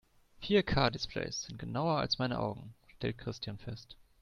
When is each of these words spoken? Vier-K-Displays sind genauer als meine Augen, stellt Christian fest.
Vier-K-Displays 0.41 1.43
sind 1.43 1.59
genauer 1.59 1.99
als 1.99 2.17
meine 2.17 2.39
Augen, 2.39 2.73
stellt 2.93 3.19
Christian 3.19 3.59
fest. 3.59 3.97